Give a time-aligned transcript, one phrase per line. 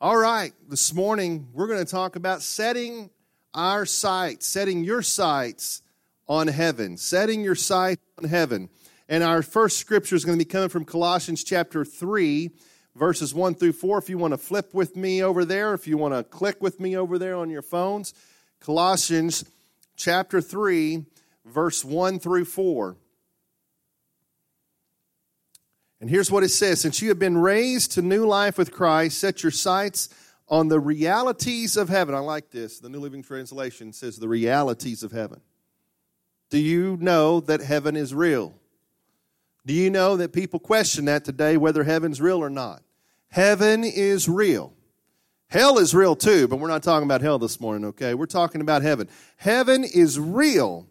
[0.00, 3.10] All right, this morning we're going to talk about setting
[3.52, 5.82] our sights, setting your sights
[6.28, 8.68] on heaven, setting your sights on heaven.
[9.08, 12.52] And our first scripture is going to be coming from Colossians chapter 3,
[12.94, 13.98] verses 1 through 4.
[13.98, 16.78] If you want to flip with me over there, if you want to click with
[16.78, 18.14] me over there on your phones,
[18.60, 19.50] Colossians
[19.96, 21.06] chapter 3,
[21.44, 22.96] verse 1 through 4.
[26.00, 29.18] And here's what it says Since you have been raised to new life with Christ,
[29.18, 30.08] set your sights
[30.48, 32.14] on the realities of heaven.
[32.14, 32.78] I like this.
[32.78, 35.40] The New Living Translation says the realities of heaven.
[36.50, 38.54] Do you know that heaven is real?
[39.66, 42.82] Do you know that people question that today, whether heaven's real or not?
[43.28, 44.72] Heaven is real.
[45.48, 48.14] Hell is real too, but we're not talking about hell this morning, okay?
[48.14, 49.08] We're talking about heaven.
[49.36, 50.86] Heaven is real.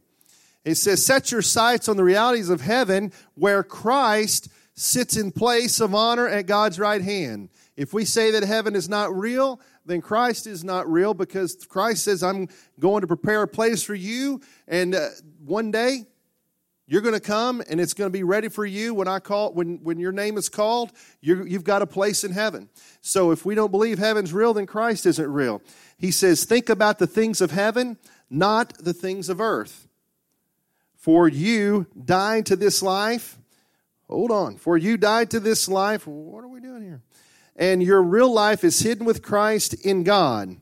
[0.64, 5.80] It says, Set your sights on the realities of heaven where Christ sits in place
[5.80, 7.50] of honor at God's right hand.
[7.76, 12.04] If we say that heaven is not real, then Christ is not real because Christ
[12.04, 12.48] says, I'm
[12.80, 15.10] going to prepare a place for you, and uh,
[15.44, 16.06] one day
[16.86, 19.52] you're going to come and it's going to be ready for you when I call
[19.52, 20.92] when when your name is called.
[21.20, 22.70] you have got a place in heaven.
[23.02, 25.62] So if we don't believe heaven's real, then Christ isn't real.
[25.98, 27.98] He says, think about the things of heaven,
[28.30, 29.88] not the things of earth.
[30.96, 33.38] For you died to this life
[34.10, 34.58] Hold on.
[34.58, 36.08] For you died to this life.
[36.08, 37.02] What are we doing here?
[37.56, 40.58] And your real life is hidden with Christ in God.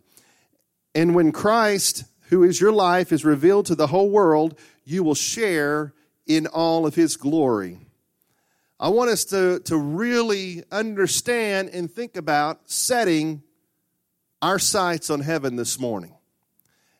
[0.94, 5.16] And when Christ, who is your life, is revealed to the whole world, you will
[5.16, 5.94] share
[6.26, 7.80] in all of his glory.
[8.80, 13.44] I want us to, to really understand and think about setting
[14.42, 16.14] our sights on heaven this morning.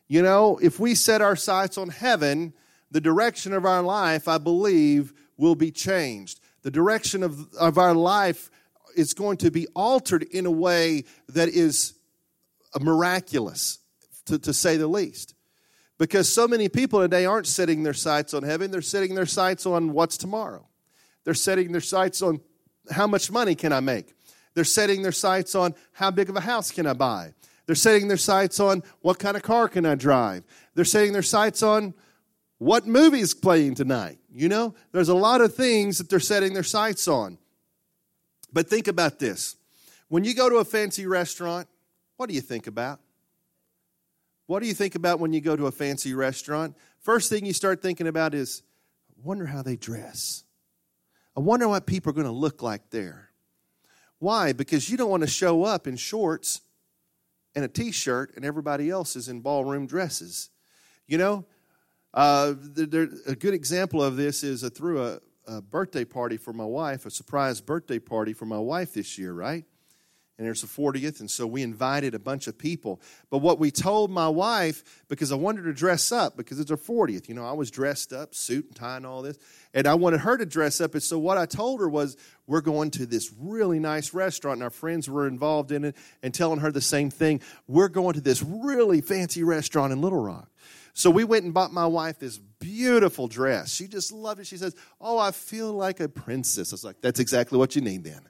[0.08, 2.54] You know, if we set our sights on heaven,
[2.90, 6.40] the direction of our life, I believe, will be changed.
[6.62, 8.50] The direction of, of our life
[8.96, 11.94] is going to be altered in a way that is
[12.80, 13.78] miraculous,
[14.26, 15.34] to, to say the least.
[15.98, 19.66] Because so many people today aren't setting their sights on heaven, they're setting their sights
[19.66, 20.66] on what's tomorrow.
[21.24, 22.40] They're setting their sights on
[22.90, 24.14] how much money can I make.
[24.54, 27.34] They're setting their sights on how big of a house can I buy.
[27.66, 30.44] They're setting their sights on what kind of car can I drive.
[30.74, 31.94] They're setting their sights on
[32.58, 34.18] what movie's playing tonight?
[34.32, 37.38] You know, there's a lot of things that they're setting their sights on.
[38.52, 39.56] But think about this.
[40.08, 41.68] When you go to a fancy restaurant,
[42.16, 43.00] what do you think about?
[44.46, 46.76] What do you think about when you go to a fancy restaurant?
[47.00, 48.62] First thing you start thinking about is,
[49.10, 50.44] I wonder how they dress.
[51.36, 53.30] I wonder what people are going to look like there.
[54.18, 54.52] Why?
[54.52, 56.62] Because you don't want to show up in shorts
[57.54, 60.50] and a t shirt and everybody else is in ballroom dresses.
[61.06, 61.44] You know,
[62.14, 66.52] uh, there, a good example of this is uh, through a, a, birthday party for
[66.52, 69.64] my wife, a surprise birthday party for my wife this year, right?
[70.38, 73.00] And there's a 40th, and so we invited a bunch of people.
[73.30, 76.68] But what we told my wife, because I wanted her to dress up, because it's
[76.68, 79.38] her 40th, you know, I was dressed up, suit and tie and all this,
[79.72, 80.92] and I wanted her to dress up.
[80.92, 84.62] And so what I told her was, we're going to this really nice restaurant, and
[84.62, 87.40] our friends were involved in it, and telling her the same thing.
[87.66, 90.50] We're going to this really fancy restaurant in Little Rock.
[90.96, 93.70] So we went and bought my wife this beautiful dress.
[93.70, 94.46] She just loved it.
[94.46, 96.72] She says, Oh, I feel like a princess.
[96.72, 98.26] I was like, That's exactly what you need then.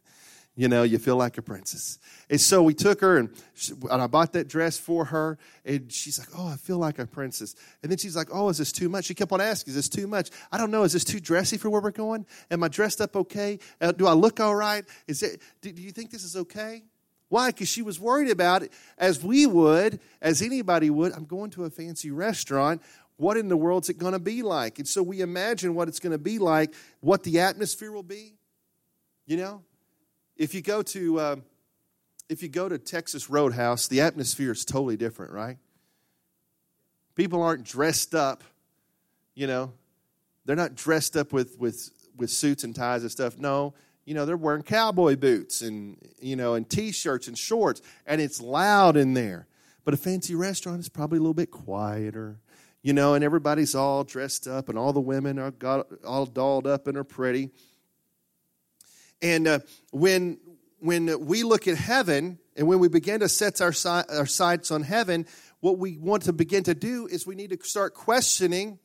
[0.56, 2.00] You know, you feel like a princess.
[2.28, 5.38] And so we took her and, she, and I bought that dress for her.
[5.64, 7.54] And she's like, Oh, I feel like a princess.
[7.84, 9.04] And then she's like, Oh, is this too much?
[9.04, 10.30] She kept on asking, Is this too much?
[10.50, 10.82] I don't know.
[10.82, 12.26] Is this too dressy for where we're going?
[12.50, 13.60] Am I dressed up okay?
[13.80, 14.84] Uh, do I look all right?
[15.06, 16.82] Is it, do, do you think this is okay?
[17.28, 17.50] Why?
[17.50, 21.12] Because she was worried about it, as we would, as anybody would.
[21.12, 22.82] I'm going to a fancy restaurant.
[23.16, 24.78] What in the world's it going to be like?
[24.78, 28.34] And so we imagine what it's going to be like, what the atmosphere will be.
[29.26, 29.64] You know,
[30.36, 31.36] if you go to uh,
[32.28, 35.56] if you go to Texas Roadhouse, the atmosphere is totally different, right?
[37.14, 38.44] People aren't dressed up.
[39.34, 39.72] You know,
[40.44, 43.38] they're not dressed up with with with suits and ties and stuff.
[43.38, 43.74] No,
[44.06, 48.40] you know, they're wearing cowboy boots and, you know, and t-shirts and shorts, and it's
[48.40, 49.46] loud in there.
[49.84, 52.40] But a fancy restaurant is probably a little bit quieter,
[52.82, 56.66] you know, and everybody's all dressed up, and all the women are got all dolled
[56.66, 57.50] up and are pretty.
[59.20, 59.58] And uh,
[59.90, 60.38] when
[60.78, 64.70] when we look at heaven, and when we begin to set our, si- our sights
[64.70, 65.26] on heaven,
[65.60, 68.78] what we want to begin to do is we need to start questioning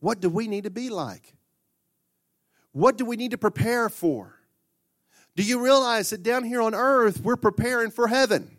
[0.00, 1.34] what do we need to be like?
[2.72, 4.34] What do we need to prepare for?
[5.36, 8.58] Do you realize that down here on earth, we're preparing for heaven?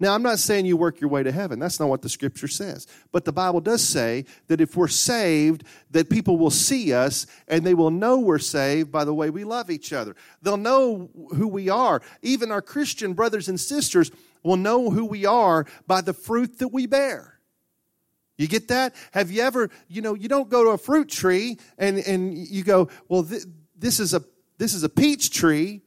[0.00, 1.60] Now, I'm not saying you work your way to heaven.
[1.60, 2.88] That's not what the scripture says.
[3.12, 7.64] But the Bible does say that if we're saved, that people will see us and
[7.64, 10.16] they will know we're saved by the way we love each other.
[10.42, 12.02] They'll know who we are.
[12.22, 14.10] Even our Christian brothers and sisters
[14.42, 17.33] will know who we are by the fruit that we bear.
[18.36, 18.94] You get that?
[19.12, 22.64] Have you ever, you know, you don't go to a fruit tree and, and you
[22.64, 23.44] go, well, th-
[23.76, 24.22] this is a
[24.58, 25.82] this is a peach tree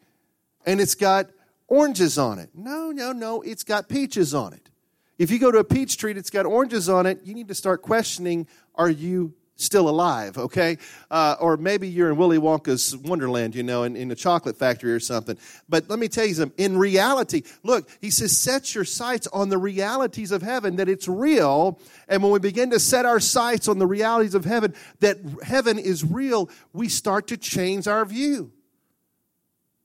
[0.66, 1.30] and it's got
[1.68, 2.50] oranges on it.
[2.54, 4.70] No, no, no, it's got peaches on it.
[5.18, 7.56] If you go to a peach tree that's got oranges on it, you need to
[7.56, 10.78] start questioning are you still alive, okay?
[11.12, 14.94] Uh, or maybe you're in Willy Wonka's Wonderland, you know, in, in a chocolate factory
[14.94, 15.38] or something.
[15.68, 16.64] But let me tell you something.
[16.64, 21.08] In reality, look, he says, set your sights on the realities of heaven, that it's
[21.08, 21.80] real.
[22.08, 25.78] And when we begin to set our sights on the realities of heaven, that heaven
[25.78, 28.52] is real, we start to change our view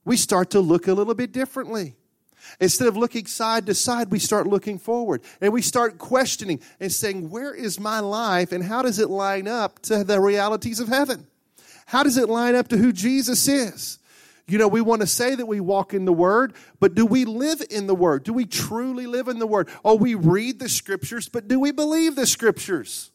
[0.04, 1.96] we start to look a little bit differently.
[2.60, 6.92] Instead of looking side to side, we start looking forward and we start questioning and
[6.92, 10.88] saying, Where is my life and how does it line up to the realities of
[10.88, 11.26] heaven?
[11.86, 13.98] How does it line up to who Jesus is?
[14.48, 17.24] You know, we want to say that we walk in the Word, but do we
[17.24, 18.24] live in the Word?
[18.24, 19.68] Do we truly live in the Word?
[19.84, 23.10] Oh, we read the Scriptures, but do we believe the Scriptures?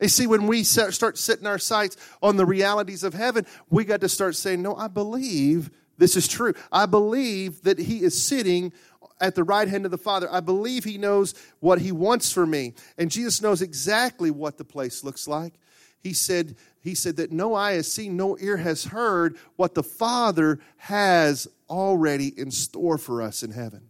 [0.00, 4.02] You see, when we start setting our sights on the realities of heaven, we got
[4.02, 6.54] to start saying, No, I believe this is true.
[6.72, 8.72] I believe that He is sitting
[9.20, 10.28] at the right hand of the Father.
[10.30, 12.74] I believe He knows what He wants for me.
[12.98, 15.54] And Jesus knows exactly what the place looks like.
[16.00, 19.82] He said, he said that no eye has seen, no ear has heard what the
[19.82, 23.88] Father has already in store for us in heaven.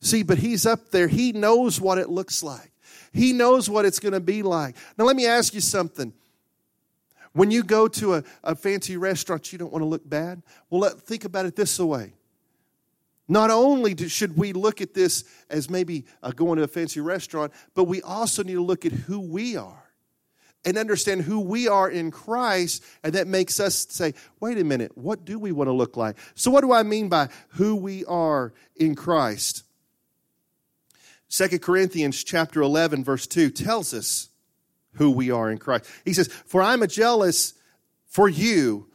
[0.00, 1.08] See, but He's up there.
[1.08, 2.72] He knows what it looks like.
[3.12, 4.76] He knows what it's going to be like.
[4.98, 6.12] Now, let me ask you something.
[7.38, 10.42] When you go to a, a fancy restaurant, you don't want to look bad.
[10.70, 12.14] Well, let, think about it this way.
[13.28, 16.98] Not only do, should we look at this as maybe uh, going to a fancy
[16.98, 19.84] restaurant, but we also need to look at who we are
[20.64, 24.98] and understand who we are in Christ, and that makes us say, wait a minute,
[24.98, 26.16] what do we want to look like?
[26.34, 29.62] So, what do I mean by who we are in Christ?
[31.28, 34.28] Second Corinthians chapter 11 verse 2 tells us
[34.92, 35.84] who we are in Christ.
[36.04, 37.54] He says, "For I'm a jealous
[38.06, 38.88] for you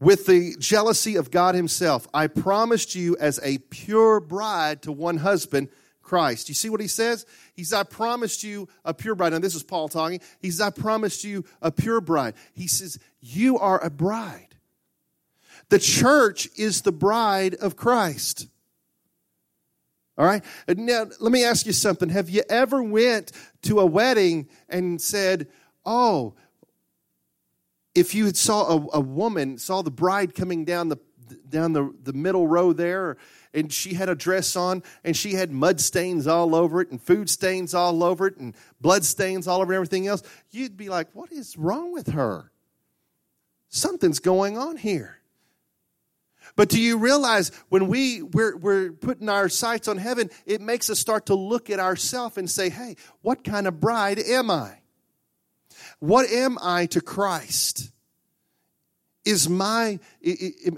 [0.00, 2.08] with the jealousy of God himself.
[2.12, 5.68] I promised you as a pure bride to one husband,
[6.02, 7.24] Christ." You see what he says?
[7.54, 10.20] He says, "I promised you a pure bride." Now this is Paul talking.
[10.40, 14.56] He says, "I promised you a pure bride." He says, "You are a bride."
[15.68, 18.48] The church is the bride of Christ.
[20.18, 20.44] All right.
[20.68, 22.10] Now, let me ask you something.
[22.10, 23.32] Have you ever went
[23.62, 25.48] to a wedding and said,
[25.86, 26.34] "Oh,
[27.94, 30.98] if you saw a, a woman, saw the bride coming down the
[31.48, 33.16] down the, the middle row there,
[33.54, 37.00] and she had a dress on, and she had mud stains all over it, and
[37.00, 41.08] food stains all over it, and blood stains all over everything else, you'd be like,
[41.14, 42.50] What is wrong with her?
[43.68, 45.21] Something's going on here.
[46.54, 50.90] But do you realize when we, we're, we're putting our sights on heaven, it makes
[50.90, 54.78] us start to look at ourselves and say, hey, what kind of bride am I?
[55.98, 57.90] What am I to Christ?
[59.24, 60.00] Is my,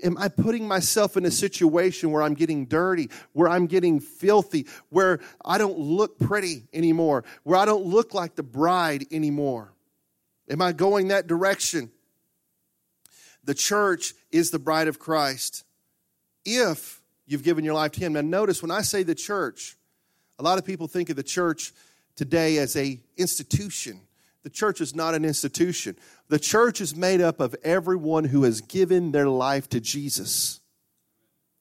[0.02, 4.66] am I putting myself in a situation where I'm getting dirty, where I'm getting filthy,
[4.90, 9.72] where I don't look pretty anymore, where I don't look like the bride anymore?
[10.48, 11.90] Am I going that direction?
[13.44, 15.63] The church is the bride of Christ.
[16.44, 18.14] If you've given your life to Him.
[18.14, 19.76] Now, notice when I say the church,
[20.38, 21.72] a lot of people think of the church
[22.16, 24.00] today as a institution.
[24.42, 25.96] The church is not an institution.
[26.28, 30.60] The church is made up of everyone who has given their life to Jesus.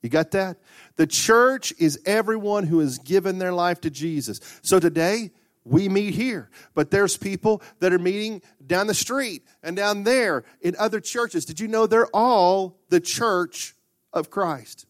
[0.01, 0.57] You got that?
[0.97, 4.41] The church is everyone who has given their life to Jesus.
[4.61, 5.31] So today,
[5.63, 10.43] we meet here, but there's people that are meeting down the street and down there
[10.59, 11.45] in other churches.
[11.45, 13.75] Did you know they're all the church
[14.13, 14.85] of Christ?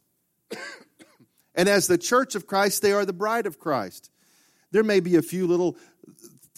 [1.55, 4.11] and as the church of Christ, they are the bride of Christ.
[4.71, 5.77] There may be a few little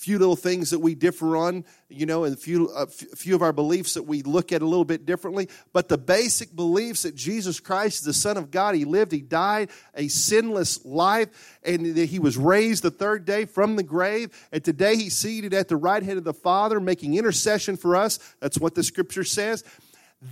[0.06, 3.42] few little things that we differ on, you know, and a few, a few of
[3.42, 5.50] our beliefs that we look at a little bit differently.
[5.74, 9.22] But the basic beliefs that Jesus Christ is the Son of God, He lived, He
[9.22, 14.30] died a sinless life, and that He was raised the third day from the grave.
[14.52, 18.20] And today He's seated at the right hand of the Father, making intercession for us.
[18.40, 19.64] That's what the scripture says.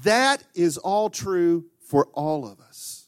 [0.03, 3.07] That is all true for all of us.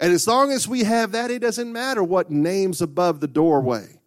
[0.00, 3.98] And as long as we have that, it doesn't matter what name's above the doorway.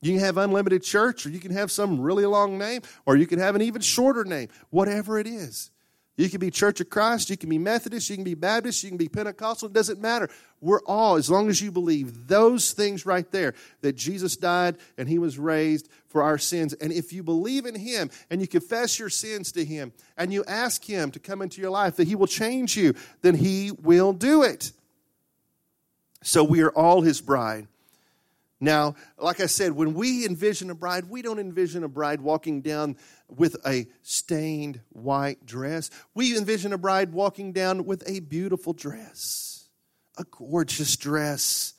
[0.00, 3.26] You can have unlimited church, or you can have some really long name, or you
[3.26, 5.70] can have an even shorter name, whatever it is.
[6.18, 8.90] You can be Church of Christ, you can be Methodist, you can be Baptist, you
[8.90, 10.28] can be Pentecostal, it doesn't matter.
[10.60, 15.08] We're all, as long as you believe those things right there, that Jesus died and
[15.08, 16.74] he was raised for our sins.
[16.74, 20.44] And if you believe in him and you confess your sins to him and you
[20.48, 24.12] ask him to come into your life, that he will change you, then he will
[24.12, 24.72] do it.
[26.24, 27.68] So we are all his bride.
[28.60, 32.60] Now, like I said, when we envision a bride, we don't envision a bride walking
[32.60, 32.96] down
[33.28, 35.90] with a stained white dress.
[36.14, 39.68] We envision a bride walking down with a beautiful dress,
[40.16, 41.74] a gorgeous dress.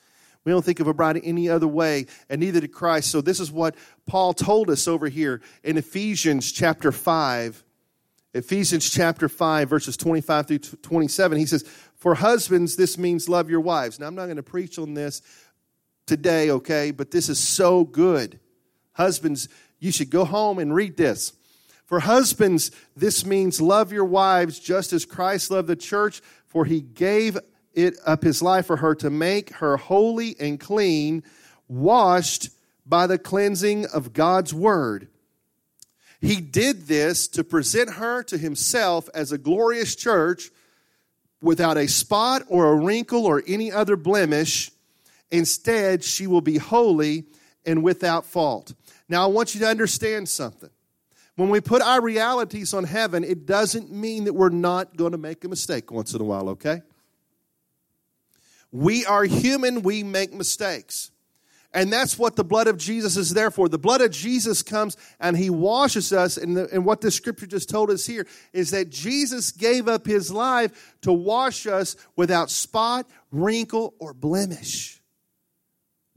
[0.46, 3.12] We don't think of a bride any other way, and neither did Christ.
[3.12, 3.76] So, this is what
[4.08, 7.64] Paul told us over here in Ephesians chapter 5.
[8.34, 11.38] Ephesians chapter 5, verses 25 through 27.
[11.38, 11.64] He says,
[11.96, 14.00] For husbands, this means love your wives.
[14.00, 15.24] Now, I'm not going to preach on this
[16.10, 16.92] today, okay?
[16.92, 18.40] But this is so good.
[18.94, 19.48] Husbands,
[19.80, 21.34] you should go home and read this.
[21.86, 26.82] For husbands, this means love your wives just as Christ loved the church, for he
[26.82, 27.38] gave
[27.74, 31.24] it up his life for her to make her holy and clean,
[31.68, 32.50] washed
[32.86, 35.08] by the cleansing of God's word.
[36.20, 40.50] He did this to present her to himself as a glorious church
[41.42, 44.72] without a spot or a wrinkle or any other blemish
[45.32, 47.26] Instead, she will be holy
[47.66, 48.74] and without fault.
[49.08, 50.70] Now, I want you to understand something.
[51.36, 55.18] When we put our realities on heaven, it doesn't mean that we're not going to
[55.18, 56.82] make a mistake once in a while, okay?
[58.72, 61.12] We are human, we make mistakes.
[61.74, 63.70] And that's what the blood of Jesus is there for.
[63.70, 66.36] The blood of Jesus comes and he washes us.
[66.36, 70.06] And, the, and what the scripture just told us here is that Jesus gave up
[70.06, 74.99] his life to wash us without spot, wrinkle, or blemish.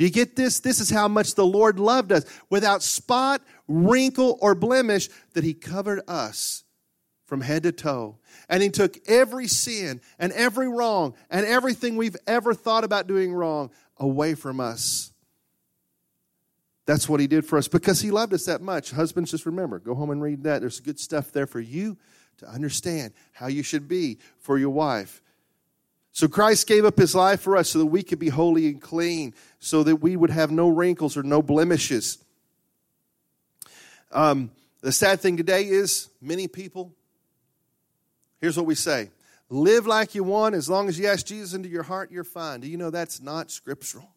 [0.02, 0.58] You get this?
[0.58, 2.24] This is how much the Lord loved us.
[2.50, 6.64] Without spot, wrinkle, or blemish, that He covered us
[7.24, 8.18] from head to toe.
[8.48, 13.32] And He took every sin and every wrong and everything we've ever thought about doing
[13.32, 15.12] wrong away from us.
[16.84, 18.90] That's what He did for us because He loved us that much.
[18.90, 20.62] Husbands, just remember, go home and read that.
[20.62, 21.96] There's good stuff there for you
[22.38, 25.21] to understand how you should be for your wife.
[26.12, 28.80] So Christ gave up his life for us so that we could be holy and
[28.80, 32.18] clean, so that we would have no wrinkles or no blemishes.
[34.10, 34.50] Um,
[34.82, 36.92] the sad thing today is many people,
[38.40, 39.10] here's what we say
[39.48, 40.54] live like you want.
[40.54, 42.60] As long as you ask Jesus into your heart, you're fine.
[42.60, 44.10] Do you know that's not scriptural?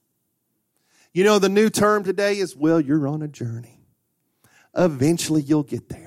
[1.14, 3.80] You know, the new term today is, well, you're on a journey.
[4.75, 6.04] Eventually you'll get there.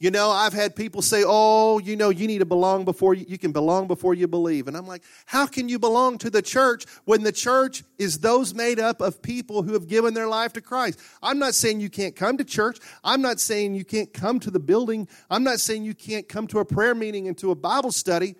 [0.00, 3.24] You know, I've had people say, oh, you know, you need to belong before you,
[3.28, 4.66] you can belong before you believe.
[4.66, 8.54] And I'm like, how can you belong to the church when the church is those
[8.54, 10.98] made up of people who have given their life to Christ?
[11.22, 12.80] I'm not saying you can't come to church.
[13.04, 15.08] I'm not saying you can't come to the building.
[15.30, 18.34] I'm not saying you can't come to a prayer meeting and to a Bible study.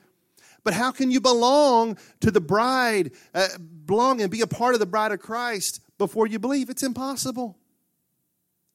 [0.64, 3.48] But how can you belong to the bride, uh,
[3.86, 6.68] belong and be a part of the bride of Christ before you believe?
[6.68, 7.58] It's impossible.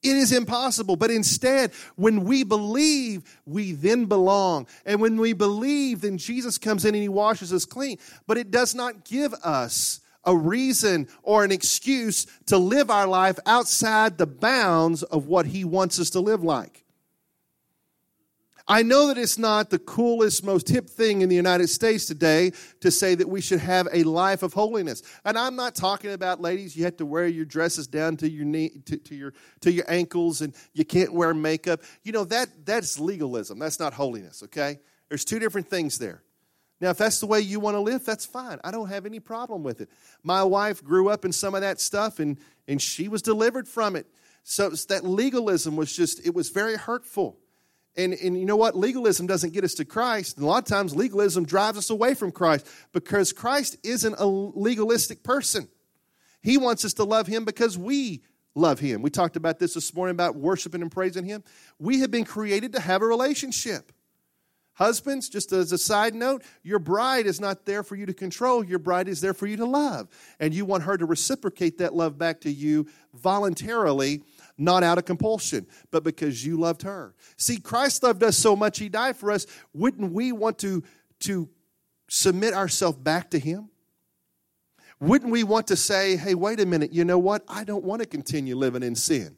[0.02, 0.96] It is impossible.
[0.96, 4.68] But instead, when we believe, we then belong.
[4.86, 7.98] And when we believe, then Jesus comes in and he washes us clean.
[8.26, 13.40] But it does not give us a reason or an excuse to live our life
[13.46, 16.86] outside the bounds of what he wants us to live like.
[18.72, 22.52] I know that it's not the coolest, most hip thing in the United States today
[22.82, 25.02] to say that we should have a life of holiness.
[25.26, 28.46] And I'm not talking about ladies, you have to wear your dresses down to your
[28.46, 31.82] knee to, to your to your ankles and you can't wear makeup.
[32.04, 33.58] You know, that that's legalism.
[33.58, 34.80] That's not holiness, okay?
[35.08, 36.22] There's two different things there.
[36.80, 38.60] Now, if that's the way you want to live, that's fine.
[38.64, 39.90] I don't have any problem with it.
[40.22, 43.96] My wife grew up in some of that stuff and and she was delivered from
[43.96, 44.06] it.
[44.44, 47.40] So that legalism was just it was very hurtful.
[47.98, 48.76] And, and you know what?
[48.76, 50.38] Legalism doesn't get us to Christ.
[50.38, 54.26] And a lot of times, legalism drives us away from Christ because Christ isn't a
[54.26, 55.68] legalistic person.
[56.42, 58.22] He wants us to love Him because we
[58.56, 59.02] love Him.
[59.02, 61.44] We talked about this this morning about worshiping and praising Him.
[61.80, 63.92] We have been created to have a relationship.
[64.80, 68.64] Husbands, just as a side note, your bride is not there for you to control.
[68.64, 70.08] Your bride is there for you to love.
[70.40, 74.22] And you want her to reciprocate that love back to you voluntarily
[74.60, 77.16] not out of compulsion, but because you loved her.
[77.38, 79.46] See, Christ loved us so much, He died for us.
[79.74, 80.84] Wouldn't we want to,
[81.22, 81.50] to
[82.10, 83.70] submit ourselves back to Him?
[85.00, 87.44] Wouldn't we want to say, hey, wait a minute, you know what?
[87.48, 89.38] I don't want to continue living in sin.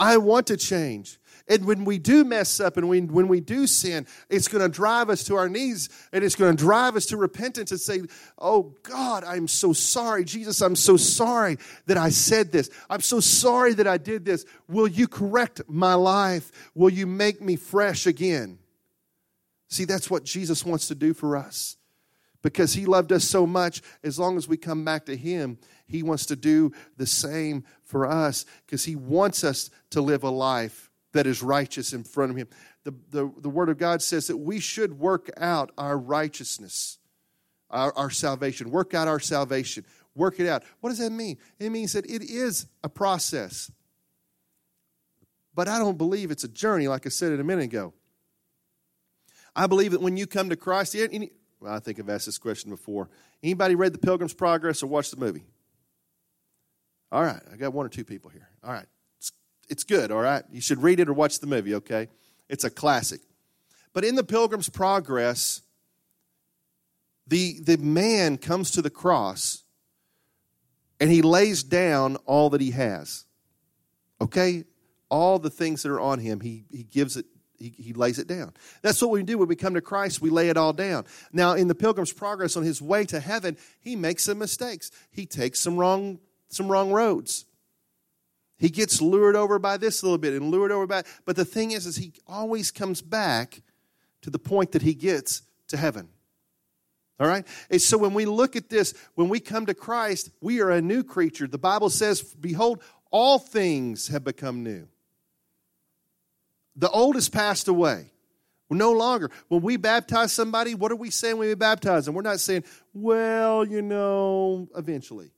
[0.00, 1.20] I want to change.
[1.52, 4.74] And when we do mess up and we, when we do sin, it's going to
[4.74, 8.00] drive us to our knees and it's going to drive us to repentance and say,
[8.38, 10.24] Oh God, I'm so sorry.
[10.24, 12.70] Jesus, I'm so sorry that I said this.
[12.88, 14.46] I'm so sorry that I did this.
[14.66, 16.50] Will you correct my life?
[16.74, 18.58] Will you make me fresh again?
[19.68, 21.76] See, that's what Jesus wants to do for us.
[22.40, 26.02] Because he loved us so much, as long as we come back to him, he
[26.02, 30.88] wants to do the same for us because he wants us to live a life
[31.12, 32.48] that is righteous in front of him.
[32.84, 36.98] The, the, the Word of God says that we should work out our righteousness,
[37.70, 40.64] our, our salvation, work out our salvation, work it out.
[40.80, 41.38] What does that mean?
[41.58, 43.70] It means that it is a process.
[45.54, 47.92] But I don't believe it's a journey, like I said it a minute ago.
[49.54, 52.38] I believe that when you come to Christ, any, well, I think I've asked this
[52.38, 53.10] question before.
[53.42, 55.44] Anybody read The Pilgrim's Progress or watched the movie?
[57.10, 58.48] All right, I got one or two people here.
[58.64, 58.86] All right,
[59.72, 60.44] it's good, all right?
[60.52, 62.08] You should read it or watch the movie, okay?
[62.50, 63.22] It's a classic.
[63.94, 65.62] But in The Pilgrim's Progress,
[67.26, 69.64] the, the man comes to the cross
[71.00, 73.24] and he lays down all that he has.
[74.20, 74.64] Okay?
[75.08, 77.24] All the things that are on him, he, he gives it,
[77.58, 78.52] he, he lays it down.
[78.82, 81.06] That's what we do when we come to Christ, we lay it all down.
[81.32, 84.90] Now, in the Pilgrim's Progress, on his way to heaven, he makes some mistakes.
[85.10, 86.18] He takes some wrong
[86.50, 87.46] some wrong roads.
[88.62, 91.44] He gets lured over by this a little bit and lured over by but the
[91.44, 93.60] thing is is he always comes back
[94.20, 96.08] to the point that he gets to heaven.
[97.18, 97.44] All right?
[97.70, 100.80] And so when we look at this, when we come to Christ, we are a
[100.80, 101.48] new creature.
[101.48, 104.86] The Bible says, Behold, all things have become new.
[106.76, 108.12] The old has passed away.
[108.68, 109.32] We're no longer.
[109.48, 112.14] When we baptize somebody, what are we saying when we baptize them?
[112.14, 112.62] We're not saying,
[112.94, 115.32] well, you know, eventually.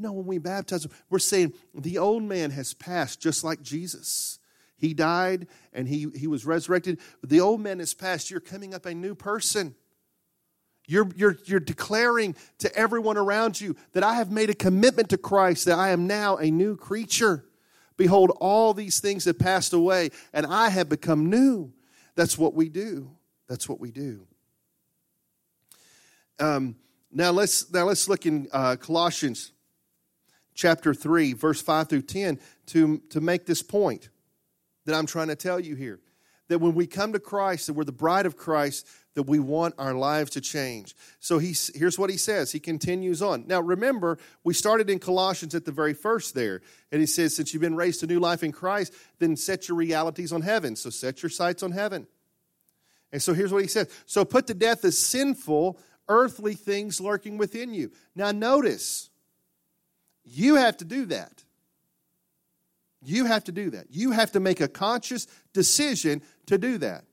[0.00, 4.38] No, when we baptize, them, we're saying the old man has passed just like Jesus.
[4.78, 6.98] He died and he, he was resurrected.
[7.22, 8.30] The old man has passed.
[8.30, 9.74] You're coming up a new person.
[10.88, 15.18] You're, you're, you're declaring to everyone around you that I have made a commitment to
[15.18, 17.44] Christ, that I am now a new creature.
[17.98, 21.74] Behold, all these things have passed away, and I have become new.
[22.14, 23.10] That's what we do.
[23.48, 24.26] That's what we do.
[26.38, 26.76] Um,
[27.12, 29.52] now let's now let's look in uh, Colossians
[30.60, 34.10] chapter 3, verse 5 through 10, to, to make this point
[34.84, 36.00] that I'm trying to tell you here.
[36.48, 39.74] That when we come to Christ, that we're the bride of Christ, that we want
[39.78, 40.94] our lives to change.
[41.18, 42.52] So he's, here's what he says.
[42.52, 43.46] He continues on.
[43.46, 46.60] Now, remember, we started in Colossians at the very first there.
[46.92, 49.76] And he says, Since you've been raised to new life in Christ, then set your
[49.76, 50.76] realities on heaven.
[50.76, 52.06] So set your sights on heaven.
[53.12, 57.38] And so here's what he says So put to death the sinful, earthly things lurking
[57.38, 57.92] within you.
[58.16, 59.09] Now, notice,
[60.30, 61.44] you have to do that.
[63.02, 63.86] You have to do that.
[63.90, 67.04] You have to make a conscious decision to do that.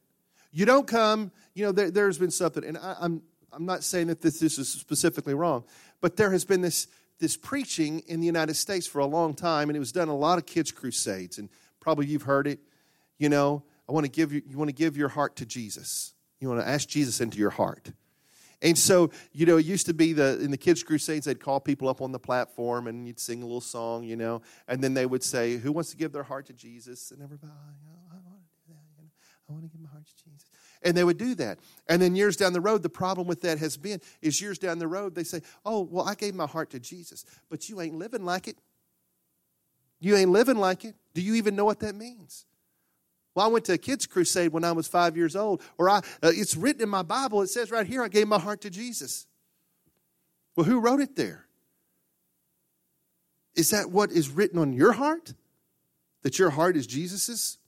[0.52, 4.08] You don't come, you know, there, has been something, and I, I'm, I'm not saying
[4.08, 5.64] that this, this is specifically wrong,
[6.02, 6.88] but there has been this,
[7.20, 10.16] this preaching in the United States for a long time, and it was done a
[10.16, 11.50] lot of kids' crusades, and
[11.80, 12.60] probably you've heard it.
[13.18, 16.14] You know, I want to give you, you want to give your heart to Jesus.
[16.40, 17.92] You want to ask Jesus into your heart.
[18.62, 21.60] And so, you know, it used to be the in the kids' crusades, they'd call
[21.60, 24.96] people up on the platform and you'd sing a little song, you know, and then
[24.96, 28.16] they would say, "Who wants to give their heart to Jesus?" And everybody, oh, I
[28.16, 28.82] want to do that.
[28.98, 29.10] You know,
[29.48, 30.50] I want to give my heart to Jesus.
[30.82, 31.60] And they would do that.
[31.88, 34.80] And then years down the road, the problem with that has been is years down
[34.80, 37.96] the road, they say, "Oh, well, I gave my heart to Jesus, but you ain't
[37.96, 38.58] living like it.
[40.00, 40.96] You ain't living like it.
[41.14, 42.48] Do you even know what that means?"
[43.38, 45.98] Well, I went to a kids' crusade when I was five years old, or I,
[45.98, 47.44] uh, it's written in my Bible.
[47.44, 49.28] It says right here, I gave my heart to Jesus.
[50.56, 51.46] Well, who wrote it there?
[53.56, 55.36] Is that what is written on your heart?
[56.24, 57.60] That your heart is Jesus's?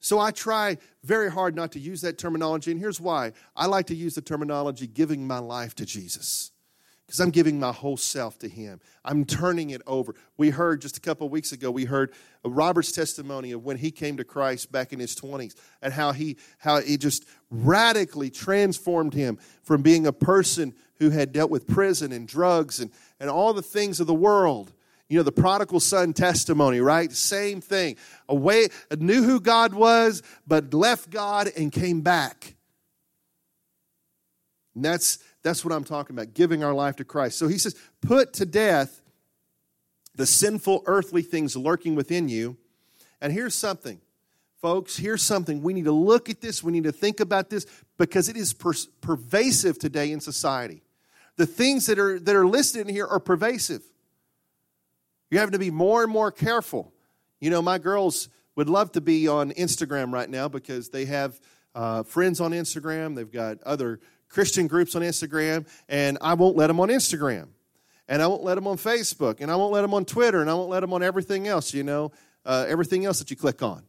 [0.00, 3.32] So I try very hard not to use that terminology, and here's why.
[3.54, 6.52] I like to use the terminology giving my life to Jesus
[7.08, 8.80] because I'm giving my whole self to Him.
[9.02, 10.14] I'm turning it over.
[10.36, 12.12] We heard just a couple of weeks ago, we heard
[12.44, 16.36] Robert's testimony of when he came to Christ back in his 20s and how he,
[16.58, 22.12] how it just radically transformed him from being a person who had dealt with prison
[22.12, 24.70] and drugs and, and all the things of the world.
[25.08, 27.10] You know, the prodigal son testimony, right?
[27.10, 27.96] Same thing.
[28.28, 28.68] Away,
[28.98, 32.54] knew who God was, but left God and came back.
[34.74, 37.38] And that's that's what I'm talking about, giving our life to Christ.
[37.38, 39.00] So he says, put to death
[40.14, 42.56] the sinful earthly things lurking within you.
[43.20, 44.00] And here's something,
[44.60, 45.62] folks, here's something.
[45.62, 48.52] We need to look at this, we need to think about this because it is
[48.52, 50.82] per- pervasive today in society.
[51.36, 53.82] The things that are, that are listed in here are pervasive.
[55.30, 56.92] You're having to be more and more careful.
[57.38, 61.40] You know, my girls would love to be on Instagram right now because they have
[61.74, 66.68] uh, friends on Instagram, they've got other Christian groups on Instagram, and I won't let
[66.68, 67.48] them on Instagram.
[68.10, 70.48] And I won't let them on Facebook, and I won't let them on Twitter, and
[70.48, 72.10] I won't let them on everything else, you know,
[72.46, 73.82] uh, everything else that you click on.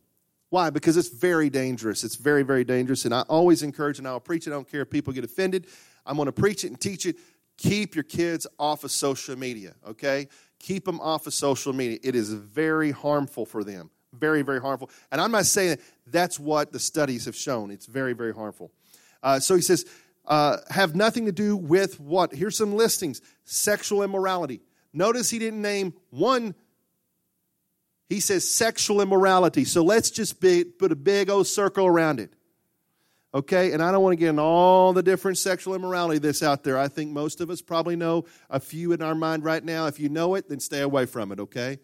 [0.50, 0.70] Why?
[0.72, 2.04] Because it's very dangerous.
[2.04, 3.06] It's very, very dangerous.
[3.06, 4.50] And I always encourage, and I'll preach it.
[4.50, 5.68] I don't care if people get offended.
[6.06, 7.18] I'm going to preach it and teach it.
[7.58, 10.28] Keep your kids off of social media, okay?
[10.60, 12.00] Keep them off of social media.
[12.04, 13.90] It is very harmful for them.
[14.14, 14.90] Very, very harmful.
[15.12, 17.70] And I'm not saying that that's what the studies have shown.
[17.70, 18.72] It's very, very harmful.
[19.22, 19.86] Uh, so he says,
[20.30, 22.34] uh, have nothing to do with what?
[22.34, 24.62] Here's some listings sexual immorality.
[24.94, 26.56] Notice he didn't name one
[28.10, 29.66] he says sexual immorality.
[29.66, 32.34] So let's just be, put a big old circle around it.
[33.32, 33.72] Okay?
[33.72, 36.78] And I don't want to get in all the different sexual immorality that's out there.
[36.78, 39.86] I think most of us probably know a few in our mind right now.
[39.86, 41.78] If you know it, then stay away from it, okay?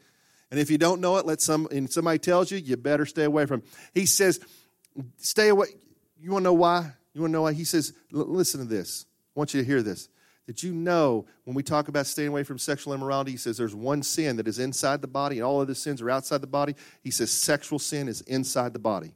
[0.50, 3.24] And if you don't know it, let some and somebody tells you, you better stay
[3.24, 3.68] away from it.
[3.94, 4.40] He says,
[5.18, 5.68] stay away.
[6.20, 6.94] You want to know why?
[7.16, 7.54] You want to know why?
[7.54, 9.08] He says, listen to this.
[9.36, 10.10] I want you to hear this
[10.48, 13.76] that you know when we talk about staying away from sexual immorality, he says there's
[13.76, 16.76] one sin that is inside the body and all other sins are outside the body.
[17.02, 19.16] He says sexual sin is inside the body.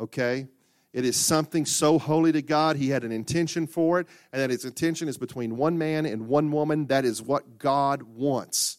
[0.00, 0.48] Okay?
[0.92, 2.76] It is something so holy to God.
[2.76, 6.26] He had an intention for it, and that his intention is between one man and
[6.26, 6.86] one woman.
[6.86, 8.78] That is what God wants.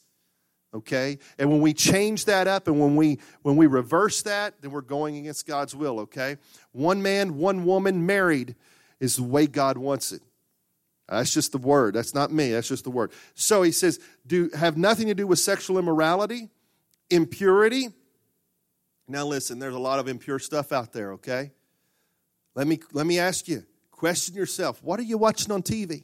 [0.74, 1.18] Okay?
[1.40, 4.82] And when we change that up and when we when we reverse that, then we're
[4.82, 6.38] going against God's will, okay?
[6.72, 8.56] One man, one woman married
[9.00, 10.22] is the way God wants it.
[11.08, 11.94] That's just the word.
[11.94, 12.52] That's not me.
[12.52, 13.14] That's just the word.
[13.34, 16.50] So he says, do have nothing to do with sexual immorality,
[17.10, 17.90] impurity.
[19.08, 21.52] Now listen, there's a lot of impure stuff out there, okay?
[22.56, 26.04] Let me let me ask you, question yourself, what are you watching on TV?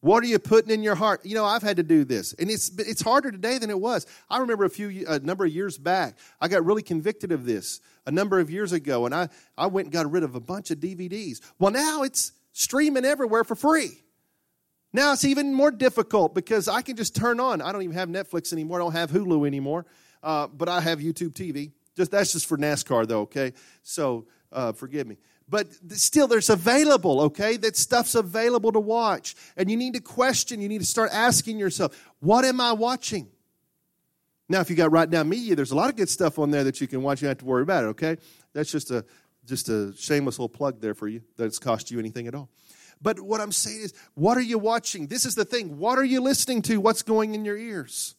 [0.00, 1.26] What are you putting in your heart?
[1.26, 4.06] You know, I've had to do this, and it's it's harder today than it was.
[4.30, 7.80] I remember a few a number of years back, I got really convicted of this
[8.06, 10.70] a number of years ago, and I I went and got rid of a bunch
[10.70, 11.40] of DVDs.
[11.58, 13.90] Well, now it's streaming everywhere for free.
[14.92, 17.60] Now it's even more difficult because I can just turn on.
[17.60, 18.80] I don't even have Netflix anymore.
[18.80, 19.84] I don't have Hulu anymore,
[20.22, 21.72] uh, but I have YouTube TV.
[21.96, 23.22] Just that's just for NASCAR though.
[23.22, 25.18] Okay, so uh, forgive me.
[25.48, 27.20] But still, there's available.
[27.22, 30.60] Okay, that stuff's available to watch, and you need to question.
[30.60, 33.28] You need to start asking yourself, "What am I watching?"
[34.48, 36.80] Now, if you got RightNow Media, there's a lot of good stuff on there that
[36.80, 37.20] you can watch.
[37.20, 37.88] You don't have to worry about it.
[37.88, 38.16] Okay,
[38.52, 39.04] that's just a
[39.46, 41.22] just a shameless little plug there for you.
[41.36, 42.50] That's cost you anything at all.
[43.00, 45.06] But what I'm saying is, what are you watching?
[45.06, 45.78] This is the thing.
[45.78, 46.78] What are you listening to?
[46.78, 48.16] What's going in your ears?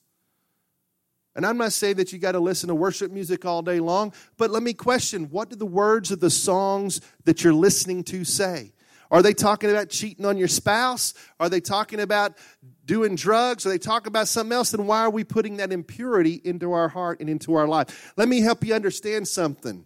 [1.40, 4.12] And I'm not saying that you got to listen to worship music all day long,
[4.36, 8.26] but let me question what do the words of the songs that you're listening to
[8.26, 8.74] say?
[9.10, 11.14] Are they talking about cheating on your spouse?
[11.40, 12.38] Are they talking about
[12.84, 13.66] doing drugs?
[13.66, 14.72] Are they talking about something else?
[14.72, 18.12] Then why are we putting that impurity into our heart and into our life?
[18.18, 19.86] Let me help you understand something.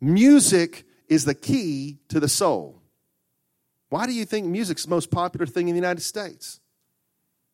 [0.00, 2.82] Music is the key to the soul.
[3.88, 6.58] Why do you think music's the most popular thing in the United States?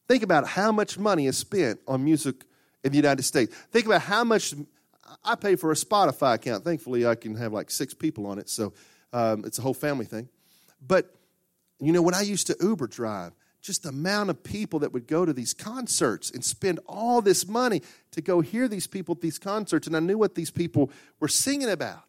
[0.09, 2.47] Think about how much money is spent on music
[2.85, 3.55] in the United States.
[3.71, 4.55] Think about how much
[5.25, 6.65] I pay for a Spotify account.
[6.65, 8.73] Thankfully, I can have like six people on it, so
[9.13, 10.29] um, it's a whole family thing.
[10.87, 11.15] But
[11.81, 15.07] you know, when I used to Uber drive, just the amount of people that would
[15.07, 19.21] go to these concerts and spend all this money to go hear these people at
[19.21, 22.05] these concerts, and I knew what these people were singing about.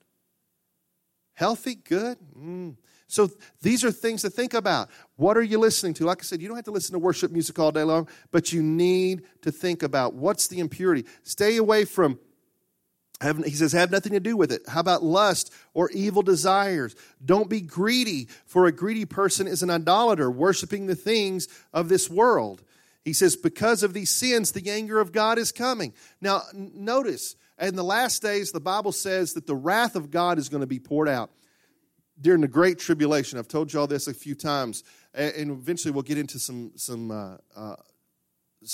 [1.33, 2.17] Healthy, good.
[2.37, 2.75] Mm.
[3.11, 3.29] So
[3.61, 4.89] these are things to think about.
[5.17, 6.05] What are you listening to?
[6.05, 8.53] Like I said, you don't have to listen to worship music all day long, but
[8.53, 11.05] you need to think about what's the impurity.
[11.23, 12.19] Stay away from
[13.19, 14.61] have, he says, have nothing to do with it.
[14.67, 16.95] How about lust or evil desires?
[17.23, 22.09] Don't be greedy, for a greedy person is an idolater, worshiping the things of this
[22.09, 22.63] world.
[23.03, 25.93] He says, because of these sins, the anger of God is coming.
[26.21, 30.49] Now, notice, in the last days, the Bible says that the wrath of God is
[30.49, 31.29] going to be poured out
[32.21, 33.39] during the Great Tribulation.
[33.39, 37.11] I've told you all this a few times, and eventually we'll get into some some
[37.11, 37.75] uh, uh,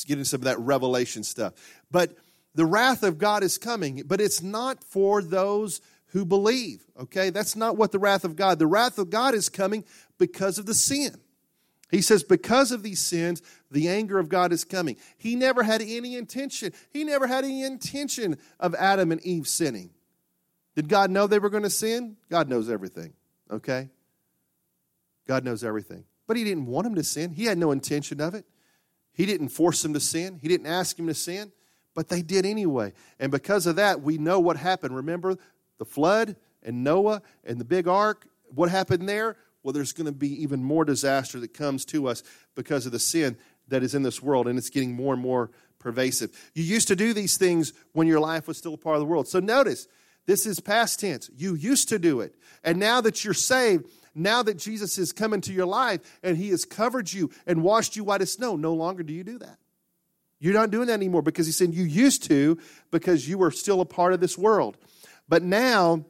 [0.06, 1.54] get into some of that revelation stuff.
[1.90, 2.16] But
[2.56, 6.84] the wrath of God is coming, but it's not for those who believe.
[7.00, 8.60] Okay, that's not what the wrath of God.
[8.60, 9.84] The wrath of God is coming
[10.18, 11.16] because of the sin.
[11.90, 14.98] He says, because of these sins, the anger of God is coming.
[15.18, 16.74] He never had any intention.
[16.92, 19.92] He never had any intention of Adam and Eve sinning.
[20.76, 22.18] Did God know they were going to sin?
[22.30, 23.14] God knows everything
[23.52, 23.90] okay?
[25.28, 26.06] God knows everything.
[26.28, 28.46] But He didn't want him to sin, He had no intention of it.
[29.14, 31.52] He didn't force them to sin, He didn't ask him to sin,
[31.96, 32.94] but they did anyway.
[33.20, 34.96] And because of that, we know what happened.
[34.96, 35.36] Remember
[35.80, 38.28] the flood and Noah and the big ark?
[38.54, 39.38] What happened there?
[39.64, 42.24] Well, there's going to be even more disaster that comes to us
[42.56, 43.36] because of the sin
[43.68, 46.32] that is in this world, and it's getting more and more pervasive.
[46.54, 49.06] You used to do these things when your life was still a part of the
[49.06, 49.28] world.
[49.28, 49.88] So notice,
[50.28, 51.30] this is past tense.
[51.36, 52.36] You used to do it.
[52.64, 56.50] And now that you're saved, now that Jesus has come into your life and he
[56.50, 59.58] has covered you and washed you white as snow, no longer do you do that.
[60.40, 62.60] You're not doing that anymore because he said you used to
[62.92, 64.78] because you were still a part of this world.
[65.28, 66.06] But now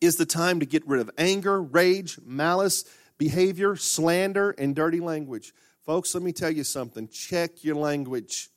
[0.00, 2.84] is the time to get rid of anger, rage, malice,
[3.18, 5.52] behavior, slander, and dirty language.
[5.84, 7.08] Folks, let me tell you something.
[7.08, 8.48] Check your language.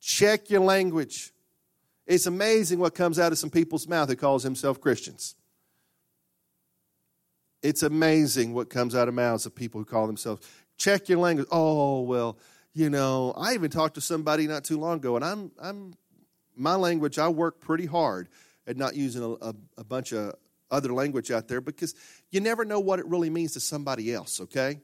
[0.00, 1.32] Check your language.
[2.06, 5.34] It's amazing what comes out of some people's mouth who calls themselves Christians.
[7.62, 10.46] It's amazing what comes out of mouths of people who call themselves.
[10.76, 11.46] Check your language.
[11.52, 12.38] Oh, well,
[12.74, 15.94] you know, I even talked to somebody not too long ago, and I'm, I'm,
[16.56, 18.28] my language, I work pretty hard
[18.66, 20.34] at not using a, a, a bunch of
[20.70, 21.94] other language out there because
[22.30, 24.80] you never know what it really means to somebody else, okay?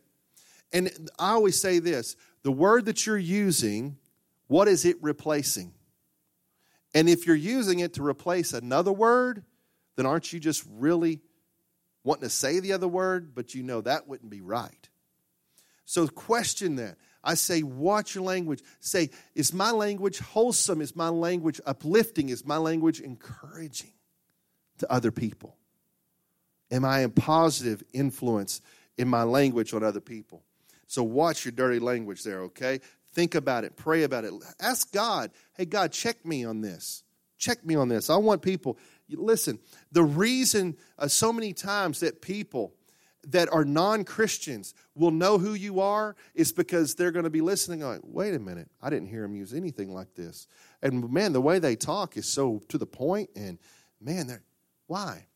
[0.72, 3.96] And I always say this the word that you're using,
[4.46, 5.72] what is it replacing?
[6.94, 9.44] And if you're using it to replace another word,
[9.96, 11.20] then aren't you just really
[12.05, 14.88] wanting to say the other word, but you know that wouldn't be right?
[15.85, 16.96] So question that.
[17.24, 18.62] I say, watch your language.
[18.81, 20.81] Say, is my language wholesome?
[20.81, 22.29] Is my language uplifting?
[22.29, 23.92] Is my language encouraging
[24.79, 25.57] to other people?
[26.70, 28.61] Am I a positive influence
[28.96, 30.42] in my language on other people?
[30.87, 32.81] So watch your dirty language there, okay?
[33.12, 34.33] Think about it, pray about it.
[34.61, 37.03] Ask God, hey, God, check me on this.
[37.38, 38.11] Check me on this.
[38.11, 39.59] I want people, listen,
[39.92, 42.75] the reason uh, so many times that people
[43.29, 47.40] that are non Christians will know who you are is because they're going to be
[47.40, 50.47] listening, like, wait a minute, I didn't hear him use anything like this.
[50.83, 53.59] And man, the way they talk is so to the point, and
[54.01, 54.42] man, they're,
[54.87, 55.27] why?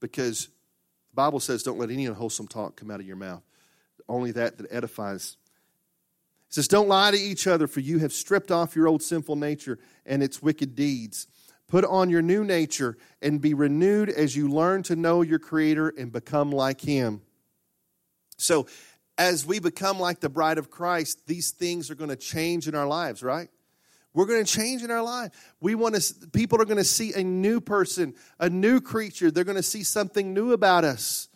[0.00, 3.42] Because the Bible says, don't let any unwholesome talk come out of your mouth,
[4.08, 5.36] only that that edifies.
[6.50, 9.36] It says, Don't lie to each other, for you have stripped off your old sinful
[9.36, 11.28] nature and its wicked deeds.
[11.68, 15.90] Put on your new nature and be renewed as you learn to know your Creator
[15.96, 17.22] and become like Him.
[18.36, 18.66] So,
[19.16, 22.74] as we become like the bride of Christ, these things are going to change in
[22.74, 23.48] our lives, right?
[24.12, 25.30] We're going to change in our life.
[25.60, 29.30] We want to people are going to see a new person, a new creature.
[29.30, 31.28] They're going to see something new about us.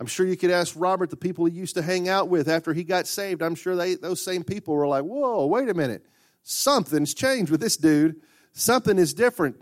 [0.00, 2.72] I'm sure you could ask Robert the people he used to hang out with after
[2.72, 3.42] he got saved.
[3.42, 6.06] I'm sure they, those same people were like, "Whoa, wait a minute.
[6.42, 8.16] Something's changed with this dude."
[8.54, 9.60] Something is different.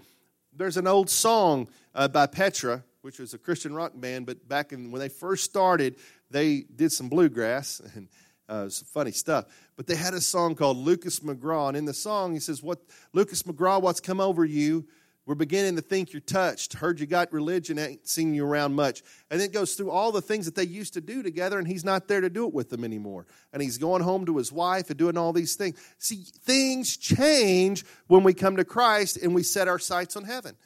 [0.54, 4.72] There's an old song uh, by Petra, which was a Christian rock band, but back
[4.72, 5.96] in, when they first started,
[6.30, 8.08] they did some bluegrass and
[8.48, 9.46] uh, some funny stuff.
[9.76, 12.78] But they had a song called Lucas McGraw, and in the song he says, "What
[13.12, 13.82] Lucas McGraw?
[13.82, 14.86] What's come over you?
[15.28, 16.72] We're beginning to think you're touched.
[16.72, 19.02] Heard you got religion, ain't seen you around much.
[19.30, 21.84] And it goes through all the things that they used to do together, and he's
[21.84, 23.26] not there to do it with them anymore.
[23.52, 25.78] And he's going home to his wife and doing all these things.
[25.98, 30.56] See, things change when we come to Christ and we set our sights on heaven.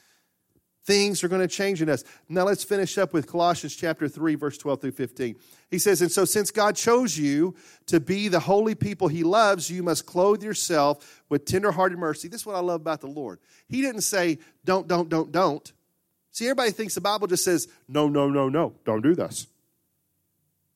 [0.84, 2.02] Things are going to change in us.
[2.28, 5.36] Now let's finish up with Colossians chapter 3, verse 12 through 15.
[5.70, 7.54] He says, And so since God chose you
[7.86, 12.26] to be the holy people he loves, you must clothe yourself with tenderhearted mercy.
[12.26, 13.38] This is what I love about the Lord.
[13.68, 15.72] He didn't say, Don't, don't, don't, don't.
[16.32, 19.46] See, everybody thinks the Bible just says, No, no, no, no, don't do this.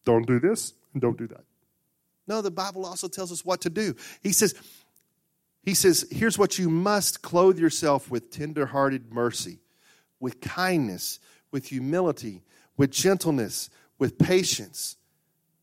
[0.05, 1.45] Don't do this and don't do that.
[2.29, 3.97] No, the Bible also tells us what to do.
[4.23, 4.55] He says,
[5.63, 9.59] he says, here's what you must clothe yourself with tenderhearted mercy
[10.21, 12.43] with kindness, with humility,
[12.77, 14.97] with gentleness, with patience.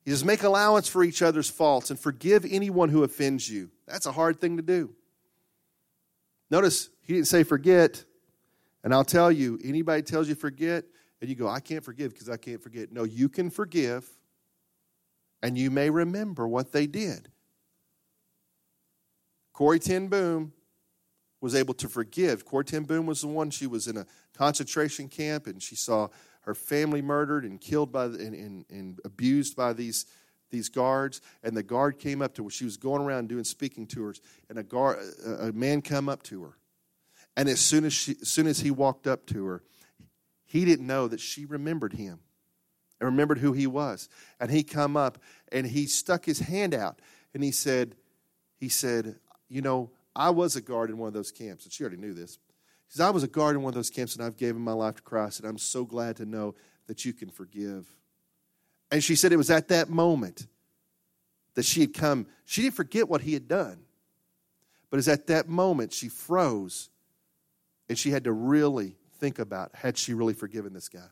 [0.05, 3.69] He says, make allowance for each other's faults and forgive anyone who offends you.
[3.87, 4.93] That's a hard thing to do.
[6.49, 8.03] Notice he didn't say forget.
[8.83, 10.83] And I'll tell you, anybody tells you forget,
[11.21, 12.91] and you go, I can't forgive because I can't forget.
[12.91, 14.09] No, you can forgive,
[15.41, 17.29] and you may remember what they did.
[19.53, 20.51] Corrie ten Boom
[21.43, 22.45] was able to forgive.
[22.45, 26.07] Corrie ten Boom was the one, she was in a concentration camp and she saw
[26.43, 30.05] her family murdered and killed by and, and, and abused by these
[30.51, 31.19] these guards.
[31.43, 32.49] And the guard came up to her.
[32.49, 34.99] She was going around doing speaking tours and a guard
[35.41, 36.53] a man come up to her.
[37.35, 39.63] And as soon as she as soon as he walked up to her
[40.45, 42.19] he didn't know that she remembered him
[43.01, 44.07] and remembered who he was.
[44.39, 45.17] And he come up
[45.51, 47.01] and he stuck his hand out
[47.33, 47.95] and he said
[48.61, 49.17] he said
[49.49, 52.13] you know i was a guard in one of those camps and she already knew
[52.13, 52.39] this
[52.93, 54.95] says, I was a guard in one of those camps and I've given my life
[54.95, 56.53] to Christ, and I'm so glad to know
[56.85, 57.87] that you can forgive.
[58.91, 60.45] And she said it was at that moment
[61.55, 62.27] that she had come.
[62.45, 63.79] She didn't forget what he had done,
[64.91, 66.89] but it's at that moment she froze
[67.89, 71.09] and she had to really think about had she really forgiven this guy?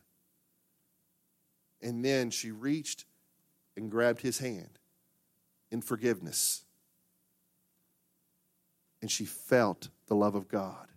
[1.82, 3.06] And then she reached
[3.76, 4.78] and grabbed his hand
[5.72, 6.64] in forgiveness.
[9.02, 10.88] And she felt the love of God.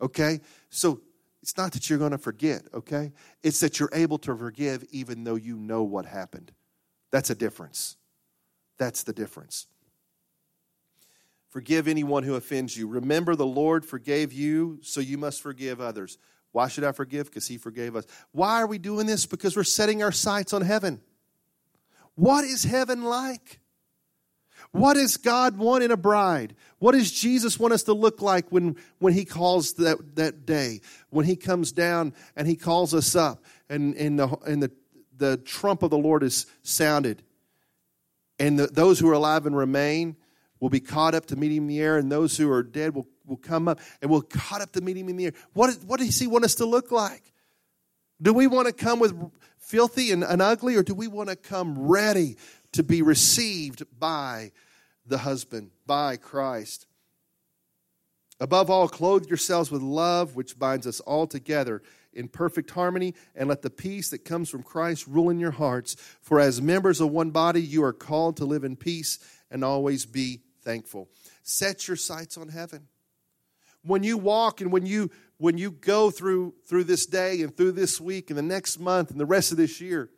[0.00, 0.40] Okay?
[0.70, 1.00] So
[1.42, 3.12] it's not that you're going to forget, okay?
[3.42, 6.52] It's that you're able to forgive even though you know what happened.
[7.10, 7.96] That's a difference.
[8.76, 9.66] That's the difference.
[11.48, 12.86] Forgive anyone who offends you.
[12.86, 16.18] Remember, the Lord forgave you, so you must forgive others.
[16.52, 17.26] Why should I forgive?
[17.26, 18.04] Because He forgave us.
[18.32, 19.24] Why are we doing this?
[19.24, 21.00] Because we're setting our sights on heaven.
[22.14, 23.60] What is heaven like?
[24.72, 26.54] What does God want in a bride?
[26.78, 30.80] What does Jesus want us to look like when, when He calls that, that day?
[31.10, 34.70] When He comes down and He calls us up and, and, the, and the,
[35.16, 37.22] the trump of the Lord is sounded.
[38.38, 40.16] And the, those who are alive and remain
[40.60, 42.94] will be caught up to meet Him in the air, and those who are dead
[42.94, 45.32] will, will come up and will caught up to meet Him in the air.
[45.54, 47.32] What, what does He want us to look like?
[48.20, 49.14] Do we want to come with
[49.58, 52.36] filthy and, and ugly, or do we want to come ready
[52.72, 54.52] to be received by
[55.06, 56.86] the husband, by Christ.
[58.40, 63.48] Above all, clothe yourselves with love, which binds us all together in perfect harmony, and
[63.48, 65.96] let the peace that comes from Christ rule in your hearts.
[66.20, 69.18] For as members of one body, you are called to live in peace
[69.50, 71.08] and always be thankful.
[71.42, 72.88] Set your sights on heaven.
[73.82, 77.72] When you walk and when you when you go through through this day and through
[77.72, 80.10] this week and the next month and the rest of this year,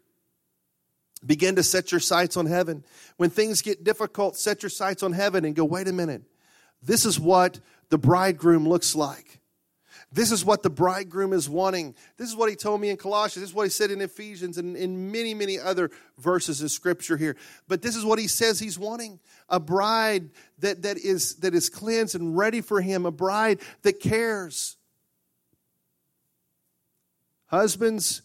[1.24, 2.84] Begin to set your sights on heaven.
[3.16, 6.22] When things get difficult, set your sights on heaven and go, wait a minute.
[6.82, 9.40] This is what the bridegroom looks like.
[10.12, 11.94] This is what the bridegroom is wanting.
[12.16, 13.42] This is what he told me in Colossians.
[13.42, 17.16] This is what he said in Ephesians and in many, many other verses of scripture
[17.16, 17.36] here.
[17.68, 21.68] But this is what he says he's wanting a bride that, that, is, that is
[21.68, 24.76] cleansed and ready for him, a bride that cares.
[27.46, 28.22] Husbands,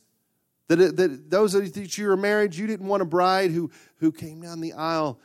[0.68, 4.42] that, that those that you were married, you didn't want a bride who, who came
[4.42, 5.20] down the aisle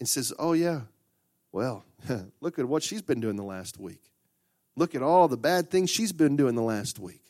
[0.00, 0.82] and says, Oh, yeah,
[1.52, 1.84] well,
[2.40, 4.02] look at what she's been doing the last week.
[4.76, 7.22] Look at all the bad things she's been doing the last week.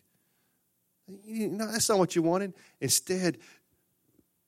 [1.25, 2.55] You know, that's not what you wanted.
[2.81, 3.39] Instead,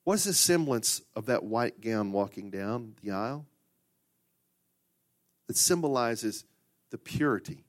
[0.04, 3.44] what's the semblance of that white gown walking down the aisle?
[5.48, 6.44] It symbolizes
[6.90, 7.64] the purity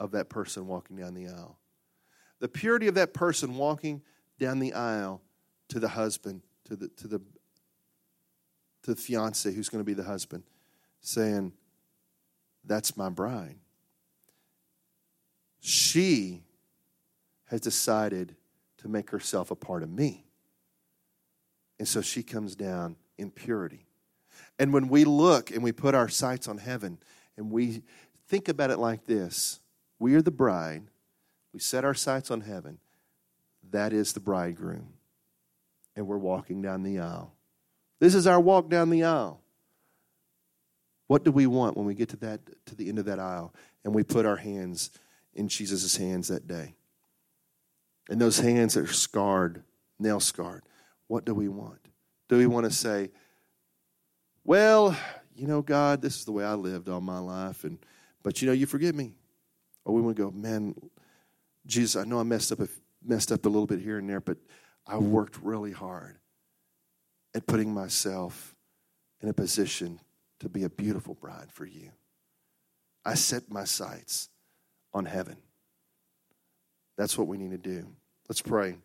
[0.00, 1.58] of that person walking down the aisle
[2.40, 4.02] the purity of that person walking
[4.38, 5.20] down the aisle
[5.68, 7.18] to the husband, to the, to the,
[8.82, 10.44] to the fiance who's going to be the husband,
[11.00, 11.52] saying,
[12.64, 13.56] That's my bride.
[15.60, 16.42] She
[17.46, 18.36] has decided
[18.78, 20.24] to make herself a part of me.
[21.78, 23.86] And so she comes down in purity.
[24.58, 26.98] And when we look and we put our sights on heaven
[27.36, 27.82] and we
[28.28, 29.60] think about it like this
[29.98, 30.82] we are the bride
[31.52, 32.78] we set our sights on heaven.
[33.70, 34.94] That is the bridegroom.
[35.96, 37.34] And we're walking down the aisle.
[38.00, 39.40] This is our walk down the aisle.
[41.08, 43.52] What do we want when we get to that to the end of that aisle
[43.84, 44.90] and we put our hands
[45.34, 46.74] in Jesus' hands that day?
[48.08, 49.62] And those hands are scarred,
[49.98, 50.62] nail scarred.
[51.08, 51.80] What do we want?
[52.28, 53.10] Do we want to say,
[54.44, 54.96] well,
[55.34, 57.78] you know, God, this is the way I lived all my life, and
[58.22, 59.14] but you know, you forgive me.
[59.84, 60.74] Or we want to go, man,
[61.68, 62.60] Jesus, I know I messed up,
[63.04, 64.38] messed up a little bit here and there, but
[64.86, 66.18] I worked really hard
[67.34, 68.56] at putting myself
[69.20, 70.00] in a position
[70.40, 71.90] to be a beautiful bride for you.
[73.04, 74.30] I set my sights
[74.94, 75.36] on heaven.
[76.96, 77.86] That's what we need to do.
[78.28, 78.76] Let's pray.